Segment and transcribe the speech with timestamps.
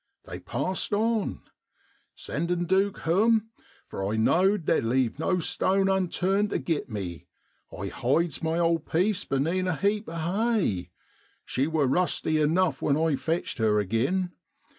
[0.25, 1.41] They passed on.
[2.15, 3.51] Sendin' Duke hoam,
[3.85, 7.27] for I know'd they'd leave no stone upturned tu git me,
[7.71, 10.89] I hides my old piece benean a heap of hay
[11.45, 14.31] (she wor rusty enough when I fetched her agin